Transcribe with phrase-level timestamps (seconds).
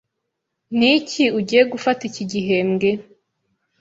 [0.77, 2.89] Niki ugiye gufata iki gihembwe?